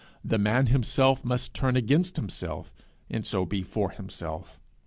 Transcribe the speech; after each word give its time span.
The 0.25 0.39
man 0.39 0.65
himself 0.65 1.23
must 1.23 1.53
turn 1.53 1.75
against 1.75 2.15
himself, 2.15 2.73
and 3.07 3.23
so 3.23 3.45
be 3.45 3.61
for 3.61 3.91
himself. 3.91 4.59